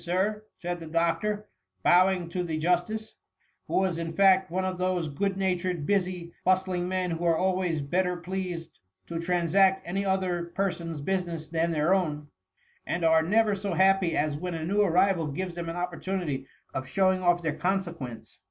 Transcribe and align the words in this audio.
Sir," 0.03 0.45
said 0.55 0.79
the 0.79 0.87
doctor, 0.87 1.47
bowing 1.83 2.27
to 2.29 2.41
the 2.41 2.57
Justice; 2.57 3.17
who 3.67 3.75
was 3.75 3.99
in 3.99 4.13
fact 4.13 4.49
one 4.49 4.65
of 4.65 4.79
those 4.79 5.07
good 5.07 5.37
natured, 5.37 5.85
busy, 5.85 6.33
bust 6.43 6.67
ling 6.67 6.87
men, 6.87 7.11
who 7.11 7.23
are 7.23 7.37
always 7.37 7.83
better 7.83 8.17
pleased 8.17 8.79
to 9.05 9.19
trans 9.19 9.53
act 9.53 9.83
any 9.87 10.03
other 10.03 10.45
person's 10.55 11.01
business 11.01 11.45
than 11.45 11.69
their 11.69 11.93
own; 11.93 12.29
and 12.83 13.05
are 13.05 13.21
never 13.21 13.53
so 13.53 13.75
happy 13.75 14.17
as 14.17 14.35
when 14.39 14.55
a 14.55 14.65
new 14.65 14.81
arrival 14.81 15.27
gives 15.27 15.53
them 15.53 15.69
an 15.69 15.75
opportunity 15.75 16.47
of 16.73 16.87
showing 16.87 17.21
off 17.21 17.43
their 17.43 17.53
consequence. 17.53 18.39